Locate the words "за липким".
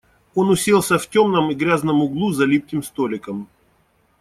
2.33-2.81